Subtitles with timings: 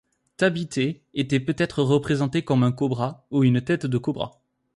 [0.37, 4.41] Tabithet était peut-être représentée comme un cobra ou une tête de cobra.